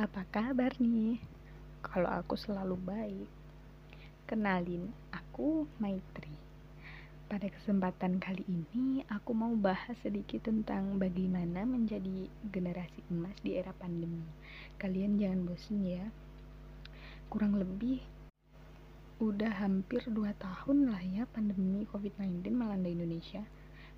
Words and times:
Apa 0.00 0.24
kabar 0.32 0.72
nih? 0.80 1.20
Kalau 1.84 2.08
aku 2.08 2.32
selalu 2.32 2.72
baik. 2.88 3.28
Kenalin, 4.24 4.88
aku 5.12 5.68
Maitri. 5.76 6.32
Pada 7.28 7.44
kesempatan 7.44 8.16
kali 8.16 8.40
ini, 8.48 9.04
aku 9.12 9.36
mau 9.36 9.52
bahas 9.52 9.92
sedikit 10.00 10.48
tentang 10.48 10.96
bagaimana 10.96 11.68
menjadi 11.68 12.32
generasi 12.48 13.04
emas 13.12 13.36
di 13.44 13.60
era 13.60 13.76
pandemi. 13.76 14.24
Kalian 14.80 15.20
jangan 15.20 15.44
bosan 15.44 15.84
ya. 15.84 16.08
Kurang 17.28 17.60
lebih 17.60 18.00
udah 19.20 19.52
hampir 19.52 20.00
2 20.08 20.16
tahun 20.40 20.96
lah 20.96 21.04
ya 21.04 21.28
pandemi 21.28 21.84
COVID-19 21.92 22.56
melanda 22.56 22.88
Indonesia 22.88 23.44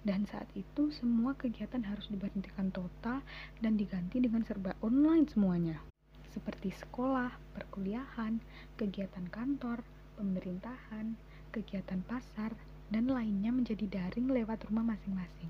dan 0.03 0.27
saat 0.27 0.51
itu 0.59 0.91
semua 0.91 1.39
kegiatan 1.39 1.87
harus 1.87 2.11
diberhentikan 2.11 2.75
total 2.75 3.23
dan 3.63 3.79
diganti 3.79 4.19
dengan 4.19 4.43
serba 4.43 4.75
online 4.83 5.31
semuanya 5.31 5.92
seperti 6.33 6.73
sekolah, 6.73 7.31
perkuliahan, 7.53 8.41
kegiatan 8.81 9.29
kantor, 9.29 9.85
pemerintahan, 10.17 11.15
kegiatan 11.53 12.01
pasar, 12.09 12.57
dan 12.89 13.09
lainnya 13.09 13.53
menjadi 13.53 13.89
daring 13.89 14.33
lewat 14.33 14.65
rumah 14.69 14.97
masing-masing. 14.97 15.49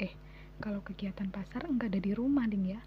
Eh, 0.00 0.12
kalau 0.60 0.84
kegiatan 0.84 1.28
pasar 1.32 1.64
enggak 1.64 1.96
ada 1.96 2.00
di 2.00 2.12
rumah, 2.12 2.44
ding 2.48 2.76
ya. 2.76 2.80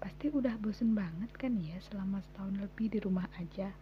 Pasti 0.00 0.32
udah 0.32 0.56
bosen 0.60 0.96
banget 0.96 1.32
kan 1.36 1.58
ya 1.60 1.76
selama 1.90 2.24
setahun 2.24 2.56
lebih 2.60 2.92
di 2.92 2.98
rumah 3.02 3.26
aja. 3.36 3.72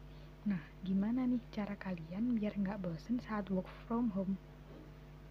Nah, 0.46 0.62
gimana 0.86 1.26
nih 1.26 1.42
cara 1.50 1.74
kalian 1.74 2.38
biar 2.38 2.54
nggak 2.54 2.78
bosen 2.78 3.18
saat 3.18 3.50
work 3.50 3.66
from 3.84 4.14
home? 4.14 4.38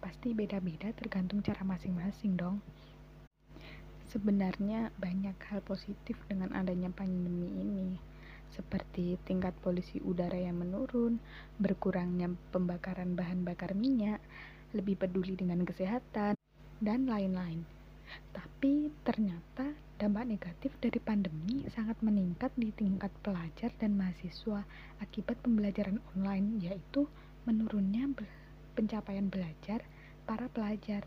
Pasti 0.04 0.36
beda-beda 0.36 0.92
tergantung 0.92 1.40
cara 1.40 1.64
masing-masing 1.64 2.36
dong. 2.36 2.60
Sebenarnya 4.16 4.96
banyak 4.96 5.36
hal 5.52 5.60
positif 5.60 6.16
dengan 6.24 6.48
adanya 6.56 6.88
pandemi 6.88 7.52
ini, 7.52 8.00
seperti 8.48 9.20
tingkat 9.28 9.52
polusi 9.60 10.00
udara 10.00 10.40
yang 10.40 10.56
menurun, 10.56 11.20
berkurangnya 11.60 12.32
pembakaran 12.48 13.12
bahan 13.12 13.44
bakar 13.44 13.76
minyak, 13.76 14.24
lebih 14.72 14.96
peduli 14.96 15.36
dengan 15.36 15.68
kesehatan, 15.68 16.32
dan 16.80 17.04
lain-lain. 17.04 17.68
Tapi 18.32 18.88
ternyata 19.04 19.76
dampak 20.00 20.24
negatif 20.24 20.72
dari 20.80 20.96
pandemi 20.96 21.68
sangat 21.68 22.00
meningkat 22.00 22.56
di 22.56 22.72
tingkat 22.72 23.12
pelajar 23.20 23.68
dan 23.76 24.00
mahasiswa 24.00 24.64
akibat 25.04 25.36
pembelajaran 25.44 26.00
online, 26.16 26.64
yaitu 26.64 27.04
menurunnya 27.44 28.08
pencapaian 28.72 29.28
belajar 29.28 29.84
para 30.24 30.48
pelajar. 30.48 31.04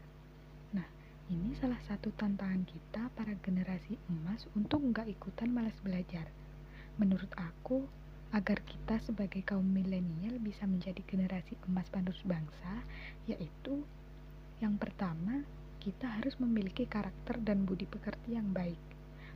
Ini 1.30 1.54
salah 1.62 1.78
satu 1.86 2.10
tantangan 2.18 2.66
kita 2.66 3.14
para 3.14 3.38
generasi 3.46 4.02
emas 4.10 4.50
untuk 4.58 4.82
nggak 4.82 5.06
ikutan 5.14 5.54
malas 5.54 5.78
belajar. 5.86 6.26
Menurut 6.98 7.30
aku, 7.38 7.86
agar 8.34 8.58
kita 8.66 8.98
sebagai 9.06 9.46
kaum 9.46 9.62
milenial 9.62 10.42
bisa 10.42 10.66
menjadi 10.66 10.98
generasi 11.06 11.54
emas 11.70 11.86
penerus 11.94 12.18
bangsa, 12.26 12.82
yaitu 13.30 13.86
yang 14.58 14.82
pertama, 14.82 15.46
kita 15.78 16.10
harus 16.18 16.34
memiliki 16.42 16.90
karakter 16.90 17.38
dan 17.46 17.62
budi 17.62 17.86
pekerti 17.86 18.34
yang 18.34 18.50
baik. 18.50 18.82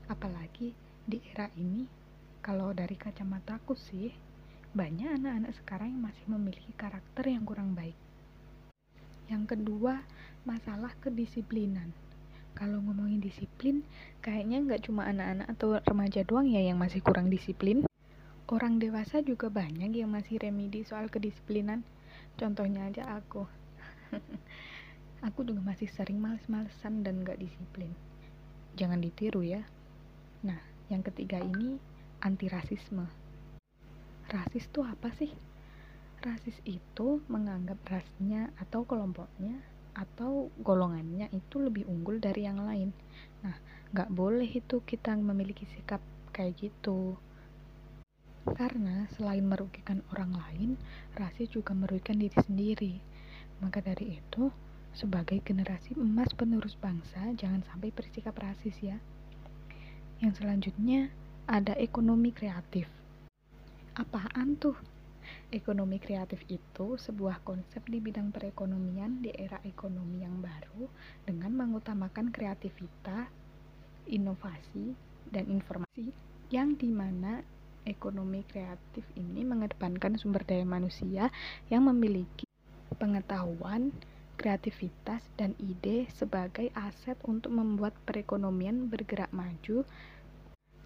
Apalagi 0.09 0.73
di 1.05 1.21
era 1.29 1.53
ini, 1.61 1.85
kalau 2.41 2.73
dari 2.73 2.97
kacamataku 2.97 3.77
sih, 3.77 4.09
banyak 4.73 5.13
anak-anak 5.13 5.53
sekarang 5.61 5.93
yang 5.93 6.09
masih 6.09 6.25
memiliki 6.25 6.73
karakter 6.73 7.29
yang 7.29 7.45
kurang 7.45 7.77
baik. 7.77 7.93
Yang 9.29 9.55
kedua, 9.55 10.01
masalah 10.43 10.91
kedisiplinan. 10.99 11.95
Kalau 12.53 12.83
ngomongin 12.85 13.23
disiplin, 13.23 13.81
kayaknya 14.21 14.61
nggak 14.61 14.85
cuma 14.85 15.09
anak-anak 15.09 15.47
atau 15.57 15.79
remaja 15.81 16.21
doang 16.21 16.45
ya 16.45 16.61
yang 16.61 16.77
masih 16.77 17.01
kurang 17.01 17.31
disiplin. 17.31 17.87
Orang 18.45 18.77
dewasa 18.77 19.25
juga 19.25 19.49
banyak 19.49 19.89
yang 19.89 20.13
masih 20.13 20.37
remedi 20.37 20.85
soal 20.85 21.09
kedisiplinan. 21.09 21.81
Contohnya 22.37 22.85
aja 22.91 23.17
aku. 23.17 23.49
aku 25.27 25.39
juga 25.47 25.63
masih 25.65 25.89
sering 25.89 26.21
males-malesan 26.21 27.01
dan 27.01 27.25
nggak 27.25 27.41
disiplin. 27.41 27.89
Jangan 28.77 29.01
ditiru 29.01 29.41
ya. 29.41 29.65
Nah, 30.45 30.59
yang 30.93 31.01
ketiga 31.01 31.41
ini 31.41 31.81
anti 32.21 32.51
rasisme. 32.51 33.09
Rasis 34.29 34.69
tuh 34.69 34.85
apa 34.85 35.09
sih? 35.17 35.33
Rasis 36.21 36.55
itu 36.69 37.23
menganggap 37.25 37.81
rasnya 37.89 38.53
atau 38.61 38.85
kelompoknya 38.85 39.72
atau 39.93 40.49
golongannya 40.61 41.29
itu 41.33 41.61
lebih 41.61 41.85
unggul 41.85 42.17
dari 42.17 42.45
yang 42.45 42.61
lain. 42.61 42.89
Nah, 43.45 43.55
nggak 43.93 44.09
boleh 44.09 44.49
itu 44.49 44.81
kita 44.81 45.13
memiliki 45.13 45.69
sikap 45.69 46.01
kayak 46.33 46.57
gitu. 46.57 47.17
Karena 48.43 49.07
selain 49.15 49.45
merugikan 49.47 50.03
orang 50.11 50.35
lain, 50.35 50.69
rasis 51.15 51.47
juga 51.53 51.71
merugikan 51.71 52.19
diri 52.19 52.37
sendiri. 52.43 52.93
Maka 53.63 53.79
dari 53.79 54.19
itu, 54.19 54.51
sebagai 54.91 55.39
generasi 55.41 55.95
emas 55.95 56.29
penerus 56.35 56.75
bangsa, 56.75 57.31
jangan 57.39 57.63
sampai 57.71 57.93
bersikap 57.95 58.35
rasis 58.35 58.75
ya. 58.83 58.99
Yang 60.19 60.43
selanjutnya 60.43 61.07
ada 61.47 61.73
ekonomi 61.79 62.35
kreatif. 62.35 62.89
Apaan 63.95 64.57
tuh? 64.59 64.75
Ekonomi 65.53 66.01
kreatif 66.01 66.41
itu 66.49 66.97
sebuah 66.97 67.45
konsep 67.45 67.85
di 67.85 68.01
bidang 68.01 68.33
perekonomian 68.33 69.21
di 69.21 69.29
era 69.37 69.61
ekonomi 69.61 70.25
yang 70.25 70.41
baru 70.41 70.89
dengan 71.29 71.53
mengutamakan 71.53 72.33
kreativitas, 72.33 73.29
inovasi, 74.09 74.97
dan 75.29 75.45
informasi 75.53 76.09
yang 76.49 76.73
di 76.73 76.89
mana 76.89 77.45
ekonomi 77.85 78.41
kreatif 78.49 79.05
ini 79.13 79.45
mengedepankan 79.45 80.17
sumber 80.17 80.41
daya 80.41 80.65
manusia 80.65 81.29
yang 81.69 81.85
memiliki 81.85 82.49
pengetahuan, 82.97 83.93
kreativitas, 84.41 85.21
dan 85.37 85.53
ide 85.61 86.09
sebagai 86.17 86.73
aset 86.73 87.21
untuk 87.29 87.53
membuat 87.53 87.93
perekonomian 88.09 88.89
bergerak 88.89 89.29
maju 89.29 89.85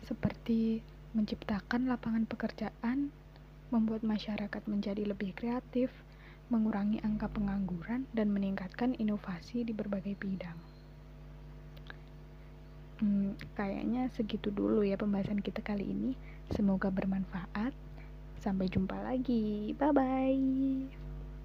seperti 0.04 0.84
menciptakan 1.16 1.88
lapangan 1.88 2.28
pekerjaan 2.28 3.16
membuat 3.70 4.04
masyarakat 4.04 4.64
menjadi 4.68 5.04
lebih 5.04 5.36
kreatif, 5.36 5.92
mengurangi 6.48 7.04
angka 7.04 7.28
pengangguran, 7.28 8.08
dan 8.16 8.32
meningkatkan 8.32 8.96
inovasi 8.96 9.68
di 9.68 9.76
berbagai 9.76 10.16
bidang. 10.16 10.56
Hmm, 12.98 13.38
kayaknya 13.54 14.10
segitu 14.18 14.50
dulu 14.50 14.82
ya 14.82 14.98
pembahasan 14.98 15.38
kita 15.38 15.62
kali 15.62 15.86
ini. 15.86 16.12
Semoga 16.50 16.90
bermanfaat. 16.90 17.76
Sampai 18.42 18.72
jumpa 18.72 18.98
lagi. 19.06 19.76
Bye 19.78 19.94
bye. 19.94 21.07